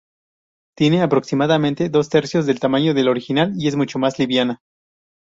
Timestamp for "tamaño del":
2.59-3.07